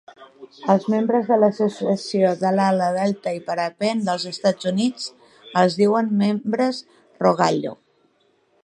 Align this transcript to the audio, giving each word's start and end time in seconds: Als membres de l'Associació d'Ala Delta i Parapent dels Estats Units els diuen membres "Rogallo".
Als 0.73 0.85
membres 0.93 1.27
de 1.33 1.35
l'Associació 1.41 2.31
d'Ala 2.39 2.71
Delta 2.97 3.35
i 3.37 3.43
Parapent 3.51 4.03
dels 4.09 4.27
Estats 4.33 4.71
Units 4.73 5.07
els 5.63 5.79
diuen 5.85 6.13
membres 6.25 6.83
"Rogallo". 7.27 7.79